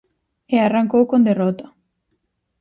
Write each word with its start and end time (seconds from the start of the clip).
E 0.53 0.55
arrancou 0.59 1.03
con 1.11 1.21
derrota. 1.29 1.65